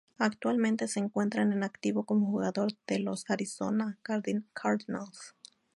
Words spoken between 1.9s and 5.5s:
como jugador de los Arizona Cardinals.